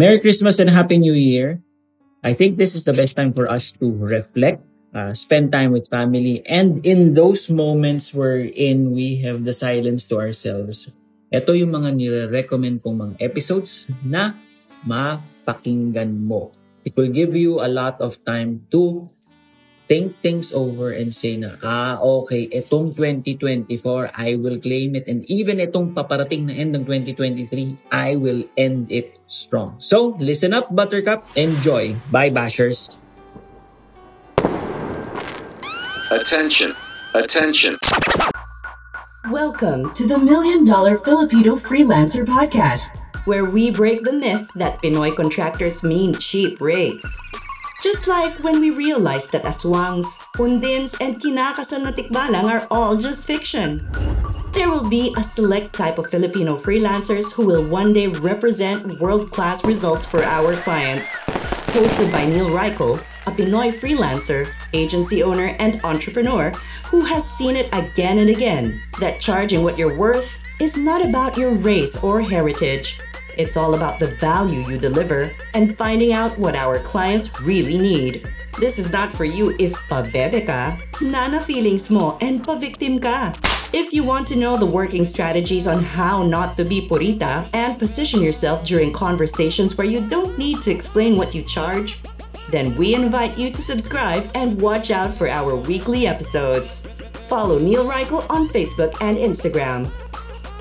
Merry 0.00 0.24
Christmas 0.24 0.56
and 0.56 0.72
Happy 0.72 0.96
New 0.96 1.12
Year. 1.12 1.60
I 2.24 2.32
think 2.32 2.56
this 2.56 2.72
is 2.72 2.88
the 2.88 2.96
best 2.96 3.12
time 3.12 3.36
for 3.36 3.44
us 3.44 3.76
to 3.76 3.92
reflect, 3.92 4.64
uh, 4.96 5.12
spend 5.12 5.52
time 5.52 5.68
with 5.68 5.92
family, 5.92 6.40
and 6.48 6.80
in 6.80 7.12
those 7.12 7.52
moments 7.52 8.16
wherein 8.16 8.96
we 8.96 9.20
have 9.20 9.44
the 9.44 9.52
silence 9.52 10.08
to 10.08 10.16
ourselves, 10.16 10.88
ito 11.28 11.52
yung 11.52 11.76
mga 11.76 11.92
nire-recommend 11.92 12.80
kong 12.80 13.04
mga 13.04 13.16
episodes 13.20 13.84
na 14.00 14.32
mapakinggan 14.88 16.24
mo. 16.24 16.56
It 16.88 16.96
will 16.96 17.12
give 17.12 17.36
you 17.36 17.60
a 17.60 17.68
lot 17.68 18.00
of 18.00 18.16
time 18.24 18.64
to 18.72 19.12
think 19.92 20.16
things 20.24 20.56
over 20.56 20.88
and 20.96 21.12
say 21.12 21.36
na, 21.36 21.60
ah, 21.60 22.00
okay, 22.00 22.48
itong 22.48 22.96
2024, 22.96 24.08
I 24.16 24.40
will 24.40 24.56
claim 24.56 24.96
it. 24.96 25.04
And 25.04 25.20
even 25.28 25.60
itong 25.60 25.92
paparating 25.92 26.48
na 26.48 26.56
end 26.56 26.72
ng 26.72 26.88
2023, 26.88 27.92
I 27.92 28.16
will 28.16 28.40
end 28.56 28.88
it 28.88 29.20
strong. 29.28 29.76
So, 29.84 30.16
listen 30.16 30.56
up, 30.56 30.72
Buttercup. 30.72 31.28
Enjoy. 31.36 31.92
Bye, 32.08 32.32
Bashers. 32.32 32.96
Attention, 36.08 36.72
attention. 37.12 37.76
Welcome 39.28 39.92
to 39.92 40.08
the 40.08 40.16
Million 40.16 40.64
Dollar 40.64 40.96
Filipino 41.04 41.60
Freelancer 41.60 42.24
Podcast, 42.24 42.96
where 43.28 43.44
we 43.44 43.68
break 43.68 44.08
the 44.08 44.16
myth 44.16 44.48
that 44.56 44.80
Pinoy 44.80 45.12
contractors 45.12 45.84
mean 45.84 46.16
cheap 46.16 46.64
rates. 46.64 47.04
Just 47.82 48.06
like 48.06 48.38
when 48.44 48.60
we 48.60 48.70
realized 48.70 49.32
that 49.32 49.42
aswangs, 49.42 50.06
pundins, 50.38 50.94
and 51.02 51.18
kinakasal 51.18 51.82
na 51.82 51.90
tikbalang 51.90 52.46
are 52.46 52.62
all 52.70 52.94
just 52.94 53.26
fiction. 53.26 53.82
There 54.54 54.70
will 54.70 54.86
be 54.86 55.12
a 55.18 55.24
select 55.24 55.74
type 55.74 55.98
of 55.98 56.06
Filipino 56.06 56.54
freelancers 56.54 57.34
who 57.34 57.44
will 57.44 57.66
one 57.66 57.92
day 57.92 58.06
represent 58.06 59.00
world-class 59.00 59.64
results 59.64 60.06
for 60.06 60.22
our 60.22 60.54
clients. 60.62 61.10
Hosted 61.74 62.12
by 62.12 62.24
Neil 62.24 62.54
Reichel, 62.54 63.02
a 63.26 63.34
Pinoy 63.34 63.74
freelancer, 63.74 64.46
agency 64.72 65.24
owner, 65.24 65.56
and 65.58 65.82
entrepreneur 65.82 66.54
who 66.86 67.02
has 67.02 67.26
seen 67.26 67.56
it 67.56 67.66
again 67.72 68.18
and 68.18 68.30
again 68.30 68.78
that 69.00 69.18
charging 69.18 69.64
what 69.66 69.76
you're 69.76 69.98
worth 69.98 70.38
is 70.60 70.76
not 70.76 71.02
about 71.04 71.36
your 71.36 71.50
race 71.50 71.98
or 71.98 72.22
heritage. 72.22 73.00
It's 73.36 73.56
all 73.56 73.74
about 73.74 73.98
the 73.98 74.14
value 74.16 74.60
you 74.68 74.78
deliver 74.78 75.32
and 75.54 75.76
finding 75.76 76.12
out 76.12 76.38
what 76.38 76.54
our 76.54 76.78
clients 76.78 77.40
really 77.40 77.78
need. 77.78 78.26
This 78.58 78.78
is 78.78 78.90
not 78.92 79.12
for 79.12 79.24
you 79.24 79.56
if 79.58 79.72
pabebe 79.88 80.46
ka, 80.46 80.78
nana 81.00 81.40
feelings 81.40 81.90
mo, 81.90 82.18
and 82.20 82.44
pa-victim 82.44 83.00
ka. 83.00 83.32
If 83.72 83.94
you 83.94 84.04
want 84.04 84.28
to 84.28 84.36
know 84.36 84.58
the 84.58 84.66
working 84.66 85.06
strategies 85.06 85.66
on 85.66 85.82
how 85.82 86.22
not 86.22 86.58
to 86.58 86.64
be 86.64 86.86
purita 86.86 87.48
and 87.54 87.78
position 87.78 88.20
yourself 88.20 88.66
during 88.66 88.92
conversations 88.92 89.78
where 89.78 89.86
you 89.86 90.06
don't 90.08 90.36
need 90.36 90.60
to 90.62 90.70
explain 90.70 91.16
what 91.16 91.34
you 91.34 91.42
charge, 91.42 91.98
then 92.50 92.76
we 92.76 92.94
invite 92.94 93.38
you 93.38 93.50
to 93.50 93.62
subscribe 93.62 94.30
and 94.34 94.60
watch 94.60 94.90
out 94.90 95.14
for 95.14 95.26
our 95.26 95.56
weekly 95.56 96.06
episodes. 96.06 96.86
Follow 97.28 97.58
Neil 97.58 97.86
Reichel 97.86 98.26
on 98.28 98.46
Facebook 98.48 98.92
and 99.00 99.16
Instagram. 99.16 99.88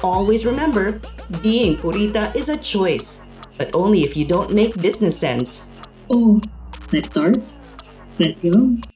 Always 0.03 0.45
remember, 0.45 0.99
being 1.41 1.77
purita 1.77 2.35
is 2.35 2.49
a 2.49 2.57
choice, 2.57 3.21
but 3.57 3.69
only 3.75 4.03
if 4.03 4.17
you 4.17 4.25
don't 4.25 4.51
make 4.51 4.73
business 4.81 5.17
sense. 5.17 5.65
Oh, 6.09 6.41
let's 6.91 7.09
start. 7.09 7.37
Let's 8.17 8.41
go. 8.41 8.90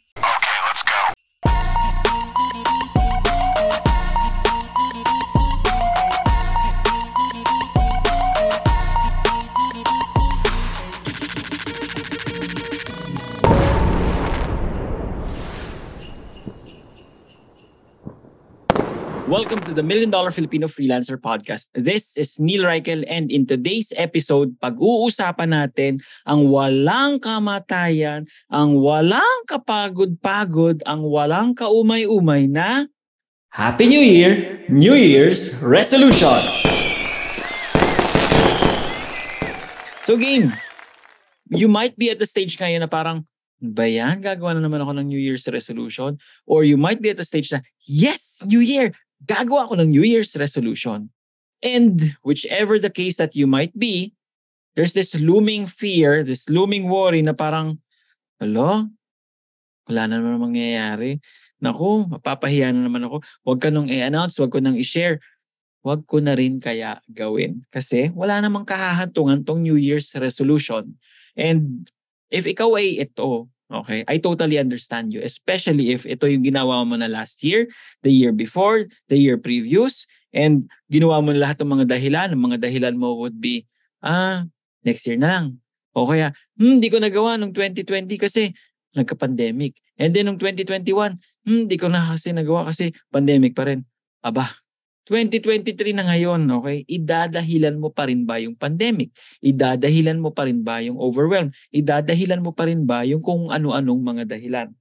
Welcome 19.35 19.59
to 19.67 19.75
the 19.75 19.83
Million 19.83 20.07
Dollar 20.07 20.31
Filipino 20.31 20.71
Freelancer 20.71 21.19
Podcast. 21.19 21.67
This 21.75 22.15
is 22.15 22.39
Neil 22.39 22.63
Reichel 22.63 23.03
and 23.11 23.27
in 23.27 23.43
today's 23.43 23.91
episode, 23.99 24.55
pag-uusapan 24.63 25.51
natin 25.51 25.99
ang 26.23 26.47
walang 26.47 27.19
kamatayan, 27.19 28.31
ang 28.47 28.79
walang 28.79 29.39
kapagod-pagod, 29.51 30.87
ang 30.87 31.03
walang 31.03 31.51
kaumay-umay 31.51 32.47
na 32.47 32.87
Happy 33.51 33.91
New 33.91 33.99
Year! 33.99 34.63
New 34.71 34.95
Year's 34.95 35.51
Resolution! 35.59 36.39
So 40.07 40.15
game, 40.15 40.55
you 41.51 41.67
might 41.67 41.99
be 41.99 42.07
at 42.07 42.23
the 42.23 42.29
stage 42.31 42.55
ngayon 42.55 42.87
na 42.87 42.87
parang, 42.87 43.27
ba 43.59 43.83
yan? 43.83 44.23
Gagawa 44.23 44.55
na 44.55 44.63
naman 44.63 44.79
ako 44.79 44.95
ng 44.95 45.11
New 45.11 45.19
Year's 45.19 45.43
resolution? 45.51 46.15
Or 46.47 46.63
you 46.63 46.79
might 46.79 47.03
be 47.03 47.11
at 47.11 47.19
the 47.19 47.27
stage 47.27 47.51
na, 47.51 47.59
yes, 47.83 48.39
New 48.47 48.63
Year! 48.63 48.95
Gagawa 49.23 49.71
ako 49.71 49.79
ng 49.79 49.89
New 49.95 50.03
Year's 50.03 50.35
resolution. 50.35 51.07
And 51.63 52.17
whichever 52.27 52.77
the 52.77 52.91
case 52.91 53.15
that 53.17 53.33
you 53.33 53.47
might 53.47 53.73
be, 53.79 54.13
there's 54.75 54.93
this 54.93 55.15
looming 55.15 55.65
fear, 55.65 56.21
this 56.21 56.45
looming 56.51 56.91
worry 56.91 57.23
na 57.23 57.31
parang, 57.31 57.79
alo, 58.43 58.91
wala 59.87 60.01
na 60.09 60.19
naman 60.19 60.51
mangyayari. 60.51 61.23
Naku, 61.63 62.11
mapapahiya 62.11 62.75
na 62.75 62.85
naman 62.85 63.07
ako. 63.07 63.23
Huwag 63.47 63.59
ka 63.63 63.71
nung 63.71 63.87
i-announce, 63.87 64.35
huwag 64.35 64.51
ko 64.51 64.59
nang 64.59 64.75
i-share. 64.75 65.23
Huwag 65.85 66.03
ko 66.09 66.19
na 66.19 66.35
rin 66.35 66.59
kaya 66.59 66.99
gawin. 67.13 67.63
Kasi 67.71 68.11
wala 68.11 68.41
namang 68.41 68.67
kahahantungan 68.67 69.45
tong 69.45 69.63
New 69.63 69.79
Year's 69.79 70.11
resolution. 70.17 70.97
And 71.37 71.87
if 72.33 72.43
ikaw 72.43 72.75
ay 72.75 73.05
ito, 73.05 73.47
Okay? 73.71 74.05
I 74.05 74.21
totally 74.21 74.61
understand 74.61 75.13
you. 75.13 75.21
Especially 75.25 75.91
if 75.91 76.05
ito 76.05 76.29
yung 76.29 76.45
ginawa 76.45 76.85
mo 76.85 76.95
na 76.97 77.09
last 77.09 77.41
year, 77.41 77.65
the 78.05 78.13
year 78.13 78.31
before, 78.31 78.85
the 79.09 79.17
year 79.17 79.37
previous, 79.41 80.05
and 80.35 80.69
ginawa 80.91 81.23
mo 81.23 81.33
na 81.33 81.49
lahat 81.49 81.63
ng 81.63 81.71
mga 81.71 81.85
dahilan. 81.89 82.29
Ang 82.35 82.43
mga 82.51 82.57
dahilan 82.61 82.95
mo 82.99 83.17
would 83.17 83.41
be, 83.41 83.65
ah, 84.05 84.45
next 84.85 85.07
year 85.09 85.17
na 85.17 85.29
lang. 85.31 85.45
O 85.95 86.05
kaya, 86.05 86.35
hmm, 86.59 86.83
di 86.83 86.91
ko 86.91 86.99
nagawa 86.99 87.39
nung 87.39 87.55
2020 87.55 88.19
kasi 88.19 88.51
nagka-pandemic. 88.93 89.79
And 89.95 90.11
then 90.11 90.27
nung 90.27 90.37
2021, 90.37 91.15
hmm, 91.47 91.63
di 91.71 91.77
ko 91.79 91.87
na 91.87 92.03
kasi 92.03 92.35
nagawa 92.35 92.67
kasi 92.67 92.91
pandemic 93.09 93.55
pa 93.55 93.65
rin. 93.65 93.87
Aba, 94.19 94.45
2023 95.05 95.93
na 95.93 96.03
ngayon, 96.09 96.49
okay? 96.49 96.81
Idadahilan 96.89 97.77
mo 97.77 97.93
pa 97.93 98.09
rin 98.09 98.25
ba 98.25 98.41
yung 98.41 98.57
pandemic? 98.57 99.13
Idadahilan 99.41 100.17
mo 100.17 100.33
pa 100.33 100.49
rin 100.49 100.65
ba 100.65 100.81
yung 100.81 100.97
overwhelm? 100.97 101.53
Idadahilan 101.69 102.41
mo 102.41 102.51
pa 102.51 102.65
rin 102.65 102.89
ba 102.89 103.05
yung 103.05 103.21
kung 103.21 103.53
ano-anong 103.53 104.01
mga 104.01 104.23
dahilan? 104.33 104.73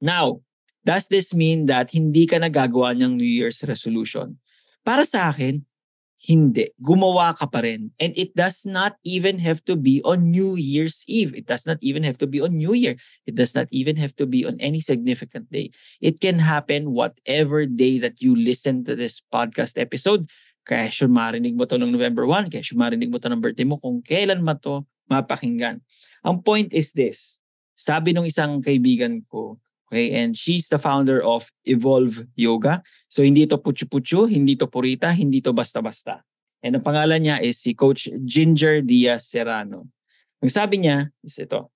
Now, 0.00 0.40
does 0.80 1.12
this 1.12 1.36
mean 1.36 1.68
that 1.68 1.92
hindi 1.92 2.24
ka 2.24 2.40
nagagawa 2.40 2.96
ng 2.96 3.20
New 3.20 3.28
Year's 3.28 3.60
resolution? 3.68 4.40
Para 4.80 5.04
sa 5.04 5.28
akin, 5.28 5.60
hindi. 6.20 6.68
Gumawa 6.84 7.32
ka 7.32 7.48
pa 7.48 7.64
rin. 7.64 7.88
And 7.96 8.12
it 8.12 8.36
does 8.36 8.68
not 8.68 9.00
even 9.08 9.40
have 9.40 9.64
to 9.64 9.74
be 9.74 10.04
on 10.04 10.28
New 10.28 10.52
Year's 10.60 11.00
Eve. 11.08 11.32
It 11.32 11.48
does 11.48 11.64
not 11.64 11.80
even 11.80 12.04
have 12.04 12.20
to 12.20 12.28
be 12.28 12.44
on 12.44 12.60
New 12.60 12.76
Year. 12.76 13.00
It 13.24 13.40
does 13.40 13.56
not 13.56 13.72
even 13.72 13.96
have 13.96 14.12
to 14.20 14.28
be 14.28 14.44
on 14.44 14.60
any 14.60 14.84
significant 14.84 15.48
day. 15.48 15.72
It 16.04 16.20
can 16.20 16.36
happen 16.36 16.92
whatever 16.92 17.64
day 17.64 17.96
that 18.04 18.20
you 18.20 18.36
listen 18.36 18.84
to 18.84 18.92
this 18.92 19.24
podcast 19.32 19.80
episode. 19.80 20.28
Kaya 20.68 20.92
siya 20.92 21.08
marinig 21.08 21.56
mo 21.56 21.64
to 21.64 21.80
ng 21.80 21.88
November 21.88 22.28
1, 22.28 22.52
kaya 22.52 22.60
siya 22.60 22.76
marinig 22.76 23.08
mo 23.08 23.16
to 23.16 23.32
ng 23.32 23.40
birthday 23.40 23.64
mo, 23.64 23.80
kung 23.80 24.04
kailan 24.04 24.44
mo 24.44 24.52
to 24.60 24.84
mapakinggan. 25.08 25.80
Ang 26.20 26.44
point 26.44 26.68
is 26.76 26.92
this. 26.92 27.40
Sabi 27.72 28.12
ng 28.12 28.28
isang 28.28 28.60
kaibigan 28.60 29.24
ko, 29.32 29.56
Okay, 29.90 30.14
and 30.14 30.38
she's 30.38 30.70
the 30.70 30.78
founder 30.78 31.18
of 31.18 31.50
Evolve 31.66 32.22
Yoga. 32.38 32.78
So 33.10 33.26
hindi 33.26 33.46
to 33.50 33.58
putyo-putyo, 33.58 34.30
hindi 34.30 34.54
to 34.54 34.70
purita, 34.70 35.10
hindi 35.10 35.42
to 35.42 35.50
basta-basta. 35.50 36.22
And 36.62 36.78
ang 36.78 36.86
pangalan 36.86 37.26
niya 37.26 37.42
is 37.42 37.58
si 37.58 37.74
Coach 37.74 38.06
Ginger 38.22 38.86
Diaz 38.86 39.26
Serrano. 39.26 39.90
Ang 40.38 40.50
sabi 40.54 40.86
niya 40.86 41.10
is 41.26 41.34
ito, 41.42 41.74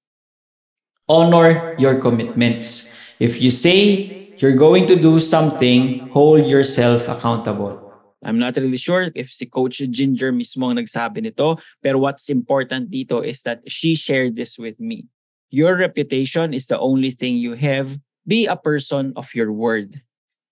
Honor 1.10 1.74
your 1.76 1.98
commitments. 1.98 2.94
If 3.18 3.42
you 3.42 3.50
say 3.50 4.30
you're 4.38 4.56
going 4.56 4.86
to 4.86 4.96
do 4.96 5.18
something, 5.18 6.06
hold 6.14 6.46
yourself 6.46 7.10
accountable. 7.10 7.82
I'm 8.24 8.38
not 8.38 8.56
really 8.56 8.80
sure 8.80 9.10
if 9.14 9.28
si 9.34 9.44
Coach 9.44 9.82
Ginger 9.90 10.32
mismo 10.32 10.70
ang 10.70 10.80
nagsabi 10.80 11.20
nito, 11.20 11.60
pero 11.82 11.98
what's 11.98 12.30
important 12.30 12.88
dito 12.88 13.20
is 13.20 13.42
that 13.42 13.60
she 13.68 13.92
shared 13.92 14.38
this 14.38 14.56
with 14.56 14.80
me. 14.80 15.04
Your 15.52 15.76
reputation 15.76 16.54
is 16.54 16.66
the 16.66 16.80
only 16.80 17.12
thing 17.12 17.36
you 17.36 17.52
have. 17.54 18.00
Be 18.26 18.46
a 18.46 18.56
person 18.56 19.12
of 19.16 19.34
your 19.34 19.52
word. 19.52 20.00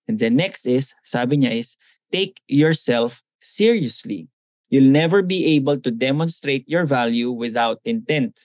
And 0.07 0.19
the 0.19 0.29
next 0.29 0.67
is, 0.67 0.93
sabi 1.03 1.41
niya 1.41 1.57
is, 1.57 1.77
take 2.11 2.41
yourself 2.47 3.23
seriously. 3.41 4.29
You'll 4.69 4.89
never 4.89 5.21
be 5.21 5.57
able 5.57 5.79
to 5.81 5.91
demonstrate 5.91 6.65
your 6.69 6.85
value 6.85 7.31
without 7.31 7.81
intent. 7.85 8.37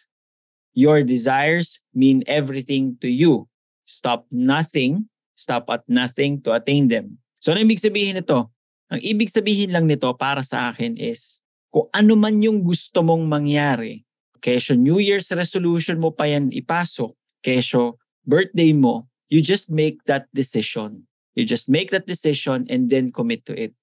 Your 0.73 1.03
desires 1.03 1.81
mean 1.93 2.25
everything 2.29 2.97
to 3.01 3.09
you. 3.09 3.49
Stop 3.85 4.29
nothing, 4.31 5.09
stop 5.35 5.69
at 5.73 5.85
nothing 5.89 6.41
to 6.45 6.53
attain 6.53 6.89
them. 6.89 7.19
So 7.41 7.53
ano 7.53 7.65
ibig 7.65 7.81
sabihin 7.81 8.21
nito? 8.21 8.53
Ang 8.89 9.01
ibig 9.05 9.29
sabihin 9.33 9.73
lang 9.73 9.89
nito 9.89 10.09
para 10.17 10.41
sa 10.41 10.73
akin 10.73 10.97
is, 10.97 11.41
kung 11.69 11.89
ano 11.93 12.17
man 12.17 12.41
yung 12.41 12.65
gusto 12.65 13.05
mong 13.05 13.29
mangyari, 13.29 14.05
Kesyo 14.41 14.79
New 14.79 15.03
Year's 15.03 15.29
resolution 15.35 15.99
mo 16.01 16.15
pa 16.15 16.25
yan 16.25 16.49
ipasok. 16.55 17.13
Kesyo 17.45 17.99
birthday 18.25 18.73
mo, 18.73 19.09
you 19.29 19.41
just 19.41 19.71
make 19.71 20.05
that 20.05 20.27
decision. 20.35 21.07
You 21.35 21.45
just 21.45 21.69
make 21.69 21.91
that 21.91 22.07
decision 22.07 22.67
and 22.69 22.91
then 22.91 23.13
commit 23.13 23.47
to 23.47 23.55
it. 23.55 23.75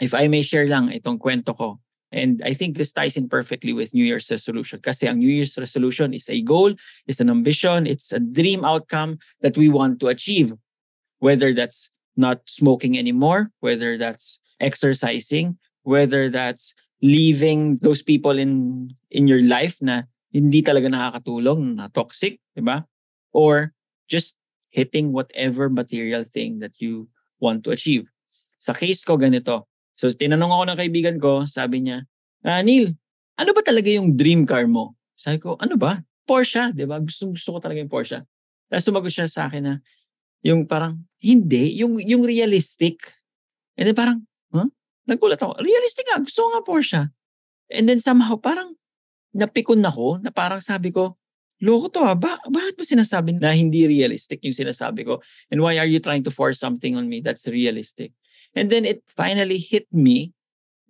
If 0.00 0.14
I 0.14 0.28
may 0.28 0.42
share 0.42 0.66
lang 0.66 0.88
itong 0.88 1.18
kwento 1.18 1.56
ko. 1.56 1.80
And 2.12 2.42
I 2.44 2.52
think 2.52 2.76
this 2.76 2.92
ties 2.92 3.16
in 3.16 3.28
perfectly 3.28 3.72
with 3.72 3.94
New 3.94 4.04
Year's 4.04 4.30
resolution. 4.30 4.80
Kasi 4.84 5.08
ang 5.08 5.18
New 5.18 5.32
Year's 5.32 5.56
resolution 5.56 6.12
is 6.12 6.28
a 6.28 6.42
goal, 6.42 6.74
is 7.06 7.20
an 7.20 7.30
ambition, 7.30 7.86
it's 7.86 8.12
a 8.12 8.20
dream 8.20 8.64
outcome 8.64 9.18
that 9.40 9.56
we 9.56 9.70
want 9.72 9.98
to 10.00 10.08
achieve. 10.08 10.52
Whether 11.20 11.54
that's 11.54 11.88
not 12.16 12.44
smoking 12.44 12.98
anymore, 12.98 13.50
whether 13.60 13.96
that's 13.96 14.38
exercising, 14.60 15.56
whether 15.84 16.28
that's 16.28 16.74
leaving 17.00 17.78
those 17.78 18.02
people 18.02 18.38
in 18.38 18.92
in 19.10 19.26
your 19.26 19.42
life 19.42 19.80
na 19.80 20.04
hindi 20.32 20.60
talaga 20.60 20.92
nakakatulong, 20.92 21.80
na 21.80 21.88
toxic, 21.88 22.36
di 22.52 22.60
ba? 22.60 22.84
Or 23.32 23.72
just 24.08 24.36
hitting 24.72 25.12
whatever 25.12 25.68
material 25.68 26.24
thing 26.24 26.58
that 26.64 26.80
you 26.80 27.06
want 27.38 27.60
to 27.62 27.70
achieve. 27.70 28.08
Sa 28.56 28.72
case 28.72 29.04
ko 29.04 29.20
ganito. 29.20 29.68
So 30.00 30.08
tinanong 30.08 30.48
ako 30.48 30.62
ng 30.72 30.78
kaibigan 30.80 31.16
ko, 31.20 31.44
sabi 31.44 31.84
niya, 31.84 32.08
ah, 32.42 32.64
Neil, 32.64 32.96
ano 33.36 33.50
ba 33.52 33.60
talaga 33.60 33.92
yung 33.92 34.16
dream 34.16 34.48
car 34.48 34.64
mo? 34.64 34.96
Sabi 35.14 35.38
ko, 35.38 35.60
ano 35.60 35.76
ba? 35.76 36.00
Porsche, 36.24 36.72
di 36.72 36.88
ba? 36.88 36.98
Gusto, 36.98 37.30
gusto 37.30 37.48
ko 37.54 37.58
talaga 37.60 37.84
yung 37.84 37.92
Porsche. 37.92 38.24
Tapos 38.72 38.84
sumagot 38.88 39.12
siya 39.12 39.28
sa 39.28 39.52
akin 39.52 39.62
na, 39.62 39.74
yung 40.42 40.66
parang, 40.66 40.98
hindi, 41.22 41.78
yung, 41.78 42.00
yung 42.02 42.24
realistic. 42.24 42.98
And 43.76 43.86
then 43.86 43.94
parang, 43.94 44.24
huh? 44.50 44.66
Nagulat 45.06 45.38
ako, 45.38 45.60
realistic 45.60 46.08
nga, 46.08 46.18
gusto 46.22 46.48
nga 46.50 46.62
Porsche. 46.64 47.02
And 47.68 47.84
then 47.86 48.00
somehow, 48.00 48.40
parang, 48.40 48.74
napikon 49.36 49.82
ako, 49.82 50.22
na 50.22 50.30
parang 50.30 50.60
sabi 50.62 50.90
ko, 50.94 51.18
loko 51.62 51.86
to 51.94 52.02
ah, 52.02 52.18
ba- 52.18 52.42
bakit 52.50 52.74
mo 52.74 52.82
sinasabi 52.82 53.38
na 53.38 53.54
hindi 53.54 53.86
realistic 53.86 54.42
yung 54.42 54.52
sinasabi 54.52 55.06
ko? 55.06 55.22
And 55.48 55.62
why 55.62 55.78
are 55.78 55.86
you 55.86 56.02
trying 56.02 56.26
to 56.26 56.32
force 56.34 56.58
something 56.58 56.98
on 56.98 57.06
me 57.06 57.22
that's 57.22 57.46
realistic? 57.46 58.10
And 58.52 58.68
then 58.68 58.84
it 58.84 59.06
finally 59.06 59.56
hit 59.56 59.86
me 59.94 60.34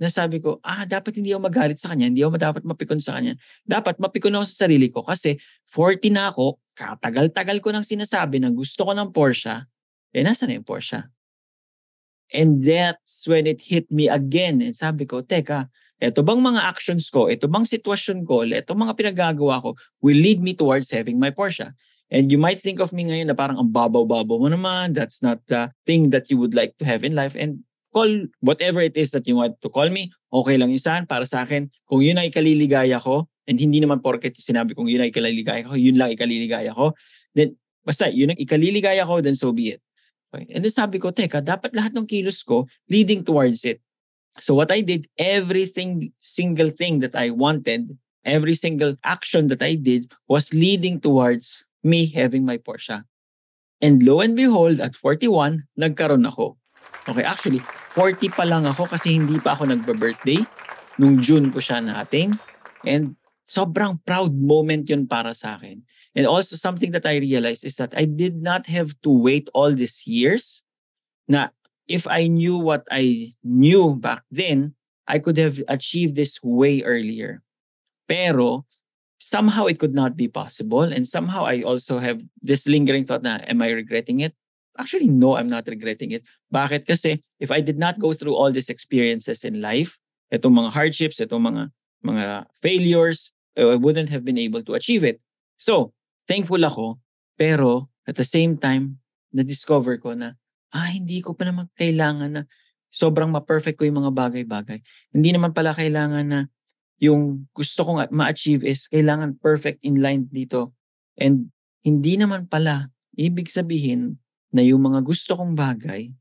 na 0.03 0.11
sabi 0.11 0.43
ko, 0.43 0.59
ah, 0.67 0.83
dapat 0.83 1.21
hindi 1.21 1.31
ako 1.31 1.47
magalit 1.47 1.79
sa 1.79 1.95
kanya, 1.95 2.11
hindi 2.11 2.27
ako 2.27 2.35
dapat 2.35 2.63
mapikon 2.67 2.99
sa 2.99 3.21
kanya. 3.21 3.39
Dapat 3.63 4.03
mapikon 4.03 4.35
ako 4.35 4.45
sa 4.51 4.67
sarili 4.67 4.91
ko 4.91 5.07
kasi 5.07 5.39
40 5.71 6.11
na 6.11 6.35
ako, 6.35 6.59
katagal-tagal 6.75 7.63
ko 7.63 7.69
nang 7.71 7.87
sinasabi 7.87 8.43
na 8.43 8.51
gusto 8.51 8.83
ko 8.83 8.97
ng 8.97 9.15
Porsche, 9.15 9.63
eh 10.11 10.25
nasa 10.27 10.49
na 10.49 10.59
yung 10.59 10.67
Porsche? 10.67 11.07
And 12.33 12.65
that's 12.65 13.29
when 13.29 13.45
it 13.45 13.61
hit 13.61 13.93
me 13.93 14.09
again. 14.09 14.65
And 14.65 14.73
sabi 14.73 15.05
ko, 15.05 15.21
teka, 15.21 15.69
eto 16.03 16.27
bang 16.27 16.43
mga 16.43 16.59
actions 16.59 17.07
ko, 17.07 17.31
eto 17.31 17.47
bang 17.47 17.63
sitwasyon 17.63 18.27
ko, 18.27 18.43
eto 18.43 18.75
mga 18.75 18.99
pinagagawa 18.99 19.63
ko 19.63 19.79
will 20.03 20.19
lead 20.19 20.43
me 20.43 20.51
towards 20.51 20.91
having 20.91 21.23
my 21.23 21.31
Porsche. 21.31 21.71
And 22.13 22.29
you 22.29 22.37
might 22.37 22.59
think 22.59 22.83
of 22.83 22.91
me 22.91 23.07
ngayon 23.07 23.31
na 23.31 23.39
parang 23.39 23.57
ang 23.57 23.71
babaw-babaw 23.71 24.37
mo 24.37 24.51
naman, 24.51 24.93
that's 24.93 25.23
not 25.23 25.41
the 25.47 25.71
thing 25.87 26.11
that 26.11 26.29
you 26.29 26.37
would 26.37 26.53
like 26.53 26.77
to 26.77 26.85
have 26.85 27.07
in 27.07 27.15
life. 27.15 27.39
And 27.39 27.65
call 27.95 28.11
whatever 28.45 28.83
it 28.83 28.99
is 28.99 29.15
that 29.17 29.25
you 29.25 29.39
want 29.39 29.57
to 29.63 29.73
call 29.73 29.89
me, 29.89 30.13
okay 30.29 30.59
lang 30.59 30.75
yun 30.75 31.07
para 31.09 31.25
sa 31.25 31.47
akin. 31.47 31.73
Kung 31.89 32.05
yun 32.05 32.21
ay 32.21 32.29
ikaliligaya 32.29 33.01
ko, 33.01 33.31
and 33.47 33.57
hindi 33.57 33.81
naman 33.81 34.05
porket 34.05 34.37
sinabi 34.37 34.77
kong 34.77 34.93
yun 34.93 35.07
ay 35.07 35.09
ikaliligaya 35.09 35.65
ko, 35.65 35.73
yun 35.79 35.97
lang 35.97 36.13
ikaliligaya 36.13 36.75
ko, 36.77 36.93
then 37.33 37.57
basta 37.87 38.13
yun 38.13 38.35
ang 38.35 38.41
ikaliligaya 38.41 39.09
ko, 39.09 39.25
then 39.25 39.39
so 39.39 39.49
be 39.55 39.79
it. 39.79 39.83
Okay. 40.33 40.49
And 40.53 40.65
then 40.65 40.73
sabi 40.73 40.97
ko, 40.97 41.13
teka, 41.13 41.45
dapat 41.45 41.77
lahat 41.77 41.93
ng 41.93 42.09
kilos 42.09 42.41
ko 42.45 42.65
leading 42.89 43.25
towards 43.25 43.65
it. 43.69 43.85
So 44.41 44.55
what 44.55 44.71
I 44.71 44.81
did, 44.81 45.09
everything, 45.19 46.13
single 46.21 46.71
thing 46.71 47.01
that 47.01 47.15
I 47.15 47.31
wanted, 47.31 47.97
every 48.25 48.55
single 48.55 48.97
action 49.05 49.49
that 49.49 49.63
I 49.63 49.75
did 49.75 50.13
was 50.29 50.55
leading 50.55 51.01
towards 51.01 51.65
me 51.85 52.07
having 52.07 52.45
my 52.45 52.57
Porsche. 52.57 53.05
And 53.83 54.03
lo 54.03 54.21
and 54.21 54.37
behold, 54.37 54.81
at 54.81 54.95
41, 54.95 55.67
nagkaroon 55.79 56.27
ako. 56.29 56.57
Okay, 57.09 57.27
actually, 57.27 57.59
40 57.99 58.31
pa 58.31 58.47
lang 58.47 58.65
ako 58.65 58.87
kasi 58.87 59.19
hindi 59.19 59.43
pa 59.43 59.59
ako 59.59 59.67
nagba-birthday. 59.75 60.39
Nung 61.03 61.19
June 61.19 61.51
ko 61.51 61.59
siya 61.59 61.83
natin. 61.83 62.39
And 62.87 63.19
sobrang 63.43 63.99
proud 64.07 64.33
moment 64.39 64.87
yun 64.87 65.11
para 65.11 65.35
sa 65.35 65.59
akin. 65.59 65.83
And 66.15 66.25
also 66.31 66.55
something 66.57 66.95
that 66.95 67.05
I 67.05 67.19
realized 67.19 67.67
is 67.67 67.77
that 67.77 67.93
I 67.97 68.07
did 68.07 68.39
not 68.39 68.71
have 68.71 68.95
to 69.03 69.11
wait 69.11 69.51
all 69.53 69.75
these 69.75 70.07
years 70.07 70.63
na 71.27 71.51
if 71.89 72.07
I 72.07 72.27
knew 72.27 72.57
what 72.57 72.85
I 72.91 73.35
knew 73.43 73.97
back 73.97 74.23
then, 74.31 74.75
I 75.09 75.19
could 75.19 75.37
have 75.37 75.63
achieved 75.69 76.17
this 76.17 76.39
way 76.43 76.83
earlier. 76.83 77.43
Pero 78.09 78.67
somehow 79.19 79.67
it 79.67 79.79
could 79.79 79.95
not 79.95 80.17
be 80.17 80.29
possible. 80.29 80.83
And 80.83 81.07
somehow 81.07 81.45
I 81.45 81.63
also 81.63 81.99
have 81.99 82.21
this 82.43 82.67
lingering 82.67 83.05
thought 83.05 83.23
na, 83.23 83.39
am 83.47 83.63
I 83.63 83.71
regretting 83.71 84.21
it? 84.21 84.35
Actually, 84.79 85.09
no, 85.09 85.37
I'm 85.37 85.49
not 85.49 85.69
regretting 85.69 86.13
it. 86.13 86.25
Bakit? 86.53 86.87
Kasi 86.87 87.23
if 87.39 87.51
I 87.51 87.61
did 87.61 87.79
not 87.79 87.99
go 87.99 88.13
through 88.13 88.35
all 88.35 88.51
these 88.51 88.71
experiences 88.71 89.45
in 89.45 89.61
life, 89.61 89.99
itong 90.33 90.57
mga 90.57 90.73
hardships, 90.73 91.21
itong 91.21 91.45
mga 91.45 91.71
mga 92.03 92.47
failures, 92.61 93.31
I 93.57 93.77
wouldn't 93.77 94.09
have 94.11 94.25
been 94.25 94.39
able 94.39 94.63
to 94.65 94.75
achieve 94.75 95.05
it. 95.05 95.21
So, 95.59 95.93
thankful 96.27 96.65
ako, 96.65 96.99
pero 97.39 97.89
at 98.09 98.17
the 98.17 98.27
same 98.27 98.59
time, 98.59 98.99
na-discover 99.31 100.03
ko 100.03 100.15
na, 100.19 100.35
ah, 100.73 100.91
hindi 100.91 101.21
ko 101.21 101.37
pa 101.37 101.45
naman 101.47 101.69
kailangan 101.77 102.31
na 102.41 102.43
sobrang 102.93 103.29
ma-perfect 103.33 103.81
ko 103.81 103.89
yung 103.89 104.05
mga 104.05 104.13
bagay-bagay. 104.13 104.79
Hindi 105.13 105.31
naman 105.33 105.57
pala 105.57 105.73
kailangan 105.73 106.25
na 106.29 106.41
yung 107.01 107.49
gusto 107.57 107.85
kong 107.85 108.13
ma-achieve 108.13 108.63
is 108.65 108.89
kailangan 108.89 109.37
perfect 109.41 109.81
in 109.85 110.01
line 110.01 110.29
dito. 110.29 110.77
And 111.17 111.53
hindi 111.85 112.21
naman 112.21 112.47
pala, 112.49 112.93
ibig 113.17 113.49
sabihin 113.49 114.21
na 114.53 114.61
yung 114.61 114.85
mga 114.85 115.01
gusto 115.03 115.35
kong 115.35 115.57
bagay 115.57 116.13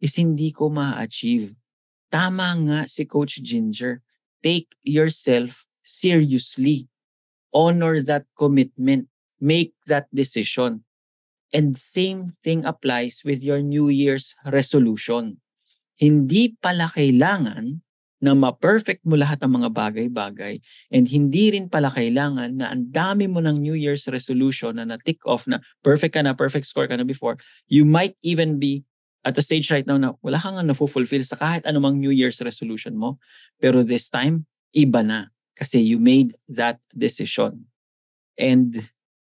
is 0.00 0.16
hindi 0.16 0.50
ko 0.50 0.72
ma-achieve. 0.72 1.52
Tama 2.08 2.56
nga 2.66 2.78
si 2.88 3.04
Coach 3.04 3.40
Ginger. 3.44 4.00
Take 4.44 4.72
yourself 4.84 5.64
seriously. 5.84 6.88
Honor 7.54 8.00
that 8.02 8.26
commitment 8.34 9.08
make 9.44 9.76
that 9.86 10.08
decision. 10.08 10.80
And 11.54 11.78
same 11.78 12.34
thing 12.42 12.66
applies 12.66 13.22
with 13.22 13.46
your 13.46 13.62
New 13.62 13.86
Year's 13.86 14.34
resolution. 14.50 15.38
Hindi 15.94 16.58
pala 16.58 16.90
kailangan 16.90 17.78
na 18.18 18.34
ma-perfect 18.34 19.06
mo 19.06 19.14
lahat 19.14 19.38
ng 19.44 19.62
mga 19.62 19.70
bagay-bagay 19.70 20.58
and 20.90 21.04
hindi 21.06 21.54
rin 21.54 21.70
pala 21.70 21.92
kailangan 21.94 22.58
na 22.58 22.74
ang 22.74 22.90
dami 22.90 23.30
mo 23.30 23.38
ng 23.38 23.62
New 23.62 23.78
Year's 23.78 24.08
resolution 24.10 24.80
na 24.80 24.88
na-tick 24.88 25.22
off 25.28 25.46
na 25.46 25.62
perfect 25.86 26.18
ka 26.18 26.24
na, 26.26 26.34
perfect 26.34 26.66
score 26.66 26.90
ka 26.90 26.98
na 26.98 27.06
before. 27.06 27.38
You 27.70 27.86
might 27.86 28.18
even 28.26 28.58
be 28.58 28.82
at 29.22 29.38
the 29.38 29.44
stage 29.44 29.70
right 29.70 29.86
now 29.86 30.00
na 30.00 30.18
wala 30.26 30.42
kang 30.42 30.58
na-fulfill 30.58 31.06
sa 31.22 31.38
kahit 31.38 31.62
anumang 31.68 32.02
New 32.02 32.10
Year's 32.10 32.42
resolution 32.42 32.98
mo. 32.98 33.20
Pero 33.62 33.86
this 33.86 34.10
time, 34.10 34.48
iba 34.74 35.06
na 35.06 35.30
kasi 35.54 35.78
you 35.78 36.02
made 36.02 36.34
that 36.50 36.82
decision. 36.96 37.70
And 38.34 38.74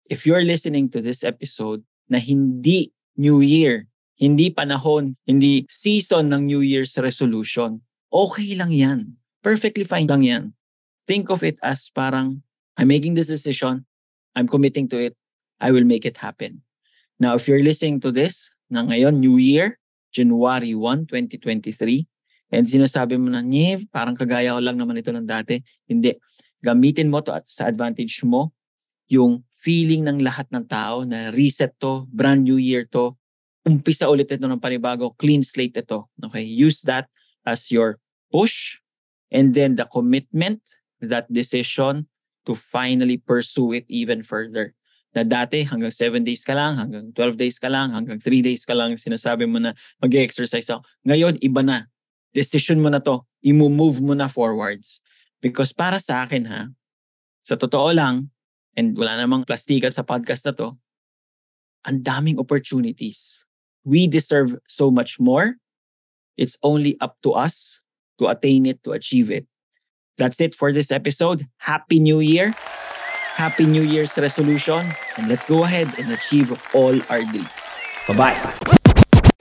if 0.10 0.26
you're 0.26 0.42
listening 0.42 0.90
to 0.96 1.04
this 1.04 1.22
episode 1.22 1.86
na 2.10 2.22
hindi 2.22 2.92
New 3.16 3.42
Year, 3.42 3.88
hindi 4.16 4.52
panahon, 4.52 5.16
hindi 5.28 5.66
season 5.68 6.32
ng 6.32 6.48
New 6.48 6.62
Year's 6.62 6.96
resolution, 7.00 7.82
okay 8.12 8.56
lang 8.56 8.72
yan. 8.72 9.16
Perfectly 9.44 9.84
fine 9.84 10.08
lang 10.08 10.24
yan. 10.24 10.44
Think 11.06 11.30
of 11.30 11.44
it 11.44 11.60
as 11.62 11.92
parang, 11.94 12.42
I'm 12.76 12.90
making 12.90 13.14
this 13.14 13.28
decision, 13.28 13.86
I'm 14.36 14.48
committing 14.48 14.90
to 14.90 14.98
it, 15.00 15.14
I 15.62 15.72
will 15.72 15.86
make 15.86 16.04
it 16.04 16.18
happen. 16.18 16.62
Now, 17.20 17.36
if 17.36 17.48
you're 17.48 17.64
listening 17.64 18.04
to 18.04 18.12
this, 18.12 18.52
na 18.70 18.84
ngayon, 18.84 19.22
New 19.22 19.38
Year, 19.38 19.78
January 20.12 20.74
1, 20.74 21.08
2023, 21.12 22.08
and 22.56 22.66
sinasabi 22.66 23.20
mo 23.20 23.30
na, 23.30 23.44
Nye, 23.44 23.86
parang 23.92 24.16
kagaya 24.16 24.56
ko 24.56 24.62
lang 24.64 24.80
naman 24.80 25.00
ito 25.00 25.12
ng 25.12 25.28
dati. 25.28 25.60
Hindi. 25.88 26.16
Gamitin 26.64 27.12
mo 27.12 27.22
to 27.22 27.36
at 27.36 27.46
sa 27.46 27.70
advantage 27.70 28.24
mo 28.26 28.55
yung 29.08 29.46
feeling 29.54 30.06
ng 30.06 30.22
lahat 30.22 30.46
ng 30.54 30.66
tao 30.70 31.02
na 31.06 31.34
reset 31.34 31.74
to, 31.82 32.06
brand 32.14 32.46
new 32.46 32.58
year 32.62 32.86
to, 32.90 33.18
umpisa 33.66 34.06
ulit 34.06 34.30
ito 34.30 34.46
ng 34.46 34.62
panibago, 34.62 35.18
clean 35.18 35.42
slate 35.42 35.82
ito. 35.82 36.06
Okay? 36.22 36.46
Use 36.46 36.86
that 36.86 37.10
as 37.50 37.74
your 37.74 37.98
push 38.30 38.78
and 39.34 39.58
then 39.58 39.74
the 39.74 39.90
commitment, 39.90 40.62
that 41.02 41.26
decision 41.34 42.06
to 42.46 42.54
finally 42.54 43.18
pursue 43.18 43.74
it 43.74 43.86
even 43.90 44.22
further. 44.22 44.78
Na 45.18 45.26
dati 45.26 45.66
hanggang 45.66 45.90
7 45.90 46.22
days 46.22 46.46
ka 46.46 46.54
lang, 46.54 46.78
hanggang 46.78 47.10
12 47.16 47.40
days 47.40 47.58
ka 47.58 47.72
lang, 47.72 47.96
hanggang 47.96 48.22
3 48.22 48.46
days 48.46 48.68
ka 48.68 48.76
lang, 48.78 48.94
sinasabi 49.00 49.50
mo 49.50 49.58
na 49.58 49.74
mag-exercise 50.04 50.70
ako. 50.70 50.86
Ngayon, 51.08 51.42
iba 51.42 51.66
na. 51.66 51.90
Decision 52.36 52.84
mo 52.84 52.92
na 52.92 53.00
to. 53.00 53.24
I-move 53.42 54.04
mo 54.04 54.14
na 54.14 54.28
forwards. 54.28 55.00
Because 55.40 55.72
para 55.72 55.98
sa 56.04 56.28
akin 56.28 56.44
ha, 56.52 56.62
sa 57.48 57.56
totoo 57.56 57.96
lang, 57.96 58.28
and 58.78 58.98
wala 58.98 59.16
namang 59.20 59.48
plastikan 59.48 59.92
sa 59.92 60.04
podcast 60.04 60.46
na 60.46 60.54
to, 60.54 60.78
ang 61.88 62.04
daming 62.04 62.40
opportunities. 62.40 63.44
We 63.84 64.08
deserve 64.08 64.58
so 64.68 64.90
much 64.90 65.20
more. 65.20 65.58
It's 66.38 66.58
only 66.64 67.00
up 67.00 67.16
to 67.24 67.32
us 67.32 67.80
to 68.20 68.28
attain 68.28 68.66
it, 68.66 68.84
to 68.84 68.92
achieve 68.92 69.32
it. 69.32 69.46
That's 70.18 70.40
it 70.42 70.56
for 70.56 70.72
this 70.72 70.92
episode. 70.92 71.48
Happy 71.60 72.00
New 72.00 72.20
Year. 72.20 72.56
happy 73.36 73.66
New 73.66 73.84
Year's 73.84 74.18
resolution, 74.18 74.80
and 75.18 75.28
let's 75.28 75.44
go 75.46 75.66
ahead 75.66 75.92
and 76.00 76.12
achieve 76.12 76.56
all 76.74 76.96
our 77.12 77.22
dreams. 77.22 77.52
Bye-bye! 78.08 78.65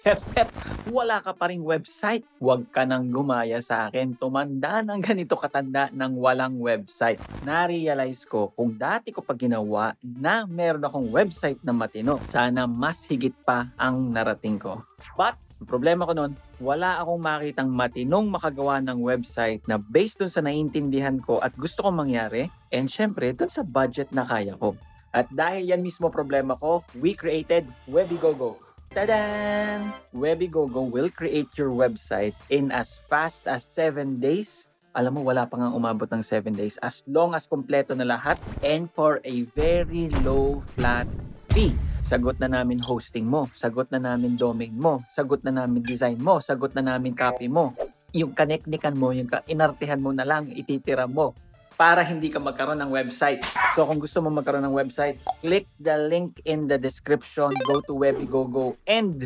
Hep, 0.05 0.53
wala 0.93 1.17
ka 1.25 1.33
pa 1.33 1.49
ring 1.49 1.65
website. 1.65 2.29
Huwag 2.37 2.69
ka 2.69 2.85
nang 2.85 3.09
gumaya 3.09 3.57
sa 3.65 3.89
akin. 3.89 4.13
Tumanda 4.21 4.85
ng 4.85 5.01
ganito 5.01 5.33
katanda 5.33 5.89
ng 5.97 6.21
walang 6.21 6.61
website. 6.61 7.17
Na-realize 7.41 8.29
ko 8.29 8.53
kung 8.53 8.77
dati 8.77 9.17
ko 9.17 9.25
pa 9.25 9.33
ginawa 9.33 9.97
na 10.05 10.45
meron 10.45 10.85
akong 10.85 11.09
website 11.09 11.57
na 11.65 11.73
matino. 11.73 12.21
Sana 12.29 12.69
mas 12.69 13.01
higit 13.09 13.33
pa 13.49 13.73
ang 13.81 14.13
narating 14.13 14.61
ko. 14.61 14.85
But, 15.17 15.41
problema 15.65 16.05
ko 16.05 16.13
nun, 16.13 16.37
wala 16.61 17.01
akong 17.01 17.25
makitang 17.25 17.73
matinong 17.73 18.29
makagawa 18.29 18.85
ng 18.85 19.01
website 19.01 19.65
na 19.65 19.81
based 19.81 20.21
dun 20.21 20.29
sa 20.29 20.45
naiintindihan 20.45 21.17
ko 21.17 21.41
at 21.41 21.57
gusto 21.57 21.81
kong 21.81 22.05
mangyari. 22.05 22.53
And 22.69 22.93
syempre, 22.93 23.33
dun 23.33 23.49
sa 23.49 23.65
budget 23.65 24.13
na 24.13 24.29
kaya 24.29 24.53
ko. 24.61 24.77
At 25.17 25.33
dahil 25.33 25.73
yan 25.73 25.81
mismo 25.81 26.13
problema 26.13 26.61
ko, 26.61 26.85
we 27.01 27.17
created 27.17 27.65
Webigogo. 27.89 28.74
Tadan! 28.95 29.91
Webigogo 30.15 30.87
will 30.87 31.11
create 31.11 31.51
your 31.59 31.75
website 31.75 32.31
in 32.47 32.71
as 32.71 33.03
fast 33.11 33.51
as 33.51 33.67
7 33.67 34.23
days. 34.23 34.71
Alam 34.95 35.19
mo, 35.19 35.21
wala 35.27 35.51
pa 35.51 35.59
nga 35.59 35.75
umabot 35.75 36.07
ng 36.07 36.23
7 36.23 36.55
days. 36.55 36.79
As 36.79 37.03
long 37.11 37.35
as 37.35 37.51
kompleto 37.51 37.99
na 37.99 38.07
lahat 38.07 38.39
and 38.63 38.87
for 38.87 39.19
a 39.27 39.43
very 39.59 40.15
low 40.23 40.63
flat 40.79 41.11
fee. 41.51 41.75
Sagot 42.07 42.39
na 42.39 42.47
namin 42.47 42.79
hosting 42.79 43.27
mo, 43.27 43.51
sagot 43.51 43.91
na 43.91 43.99
namin 43.99 44.39
domain 44.39 44.71
mo, 44.71 45.03
sagot 45.11 45.43
na 45.43 45.51
namin 45.51 45.83
design 45.83 46.21
mo, 46.23 46.39
sagot 46.39 46.71
na 46.79 46.95
namin 46.95 47.19
copy 47.19 47.51
mo. 47.51 47.75
Yung 48.15 48.31
kaneknikan 48.31 48.95
mo, 48.95 49.11
yung 49.11 49.27
inartihan 49.51 49.99
mo 49.99 50.15
na 50.15 50.23
lang, 50.23 50.47
ititira 50.55 51.11
mo 51.11 51.35
para 51.75 52.07
hindi 52.07 52.31
ka 52.31 52.39
magkaroon 52.39 52.79
ng 52.83 52.91
website. 52.91 53.43
So 53.75 53.87
kung 53.87 53.99
gusto 53.99 54.23
mo 54.23 54.31
magkaroon 54.31 54.67
ng 54.67 54.77
website, 54.77 55.19
click 55.43 55.67
the 55.83 55.99
link 56.09 56.39
in 56.47 56.71
the 56.71 56.79
description, 56.79 57.51
go 57.67 57.83
to 57.87 57.95
Webigogo 57.95 58.79
and 58.87 59.19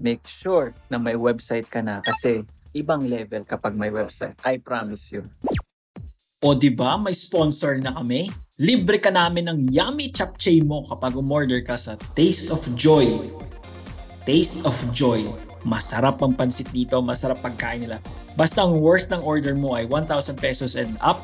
make 0.00 0.24
sure 0.24 0.72
na 0.88 0.96
may 0.96 1.14
website 1.14 1.68
ka 1.68 1.84
na 1.84 2.00
kasi 2.00 2.42
ibang 2.72 3.04
level 3.04 3.44
kapag 3.44 3.76
may 3.76 3.92
website. 3.92 4.34
I 4.42 4.58
promise 4.58 5.12
you. 5.12 5.22
O 6.40 6.56
di 6.56 6.72
ba 6.72 6.96
may 6.96 7.12
sponsor 7.12 7.76
na 7.76 7.92
kami? 7.92 8.32
Libre 8.56 8.96
ka 8.96 9.12
namin 9.12 9.44
ng 9.44 9.58
yummy 9.68 10.08
chapchae 10.08 10.64
mo 10.64 10.80
kapag 10.88 11.12
umorder 11.12 11.60
ka 11.60 11.76
sa 11.76 12.00
Taste 12.16 12.48
of 12.48 12.64
Joy. 12.80 13.28
Taste 14.24 14.64
of 14.64 14.76
Joy. 14.96 15.28
Masarap 15.68 16.24
ang 16.24 16.32
pansit 16.32 16.72
dito, 16.72 16.96
masarap 17.04 17.44
pagkain 17.44 17.84
nila. 17.84 18.00
Basta 18.40 18.64
ang 18.64 18.80
worth 18.80 19.12
ng 19.12 19.20
order 19.20 19.52
mo 19.52 19.76
ay 19.76 19.84
1,000 19.84 20.40
pesos 20.40 20.80
and 20.80 20.96
up. 21.04 21.20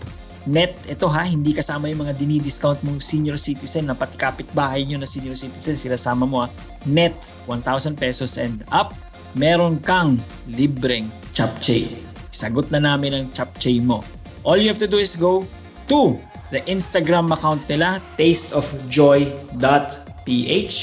Net, 0.47 0.79
ito 0.87 1.11
ha, 1.11 1.27
hindi 1.27 1.51
kasama 1.51 1.91
yung 1.91 2.07
mga 2.07 2.23
dinidiscount 2.23 2.79
mong 2.87 3.03
senior 3.03 3.35
citizen 3.35 3.91
na 3.91 3.99
pati 3.99 4.15
kapitbahay 4.15 4.87
nyo 4.87 5.03
na 5.03 5.09
senior 5.11 5.35
citizen, 5.35 5.75
sila 5.75 5.99
sama 5.99 6.23
mo 6.23 6.47
ha. 6.47 6.49
Net, 6.87 7.19
1,000 7.51 7.99
pesos 7.99 8.39
and 8.39 8.63
up. 8.71 8.95
Meron 9.35 9.83
kang 9.83 10.23
libreng 10.47 11.11
chapchae. 11.35 11.99
Sagot 12.31 12.71
na 12.71 12.79
namin 12.79 13.19
ang 13.19 13.27
chapchae 13.35 13.83
mo. 13.83 14.07
All 14.47 14.55
you 14.55 14.71
have 14.71 14.79
to 14.79 14.87
do 14.87 15.03
is 15.03 15.19
go 15.19 15.43
to 15.91 16.15
the 16.55 16.63
Instagram 16.71 17.35
account 17.35 17.67
nila, 17.67 17.99
tasteofjoy.ph 18.15 20.77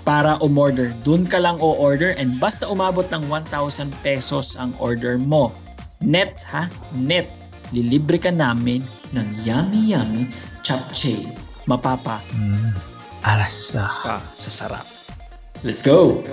para 0.00 0.40
umorder. 0.40 0.96
Doon 1.04 1.28
ka 1.28 1.36
lang 1.36 1.60
o-order 1.60 2.16
and 2.16 2.40
basta 2.40 2.64
umabot 2.64 3.04
ng 3.12 3.28
1,000 3.28 3.92
pesos 4.00 4.56
ang 4.56 4.72
order 4.80 5.20
mo. 5.20 5.52
Net 6.00 6.40
ha? 6.48 6.72
Net. 6.96 7.28
Lilibre 7.70 8.18
ka 8.18 8.34
namin 8.34 8.82
ng 9.14 9.26
yummy 9.46 9.94
yummy 9.94 10.26
chapchae. 10.66 11.30
Mapapa 11.70 12.18
Arasa. 13.22 13.86
ka 13.86 14.18
sa 14.34 14.50
sarap. 14.50 14.86
Let's 15.62 15.84
go! 15.84 16.24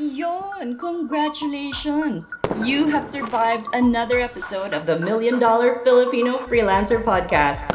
Yon! 0.00 0.78
Congratulations! 0.78 2.32
You 2.64 2.88
have 2.88 3.10
survived 3.10 3.68
another 3.76 4.22
episode 4.22 4.72
of 4.72 4.86
the 4.86 4.96
Million 4.96 5.36
Dollar 5.36 5.84
Filipino 5.84 6.38
Freelancer 6.48 7.02
Podcast. 7.02 7.66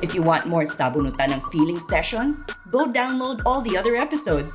If 0.00 0.14
you 0.14 0.22
want 0.22 0.48
more 0.48 0.64
sabunutan 0.64 1.34
ng 1.34 1.42
feeling 1.52 1.82
session, 1.82 2.40
go 2.70 2.88
download 2.88 3.44
all 3.44 3.60
the 3.60 3.76
other 3.76 3.98
episodes. 3.98 4.54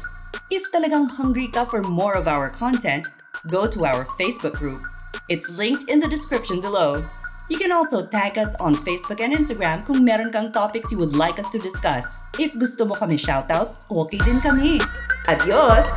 If 0.51 0.67
talagang 0.67 1.15
hungry 1.15 1.47
ka 1.47 1.63
for 1.63 1.79
more 1.79 2.11
of 2.11 2.27
our 2.27 2.51
content, 2.51 3.07
go 3.47 3.71
to 3.71 3.87
our 3.87 4.03
Facebook 4.19 4.59
group. 4.59 4.83
It's 5.31 5.47
linked 5.47 5.87
in 5.87 6.03
the 6.03 6.11
description 6.11 6.59
below. 6.59 7.07
You 7.47 7.55
can 7.55 7.71
also 7.71 8.03
tag 8.03 8.35
us 8.35 8.51
on 8.59 8.75
Facebook 8.75 9.23
and 9.23 9.31
Instagram 9.31 9.87
kung 9.87 10.03
meron 10.03 10.27
kang 10.35 10.51
topics 10.51 10.91
you 10.91 10.99
would 10.99 11.15
like 11.15 11.39
us 11.39 11.47
to 11.55 11.59
discuss. 11.63 12.19
If 12.35 12.51
gusto 12.59 12.83
mo 12.83 12.99
kami 12.99 13.15
shoutout, 13.15 13.79
okay 13.87 14.19
din 14.27 14.43
kami. 14.43 14.83
Adios! 15.31 15.87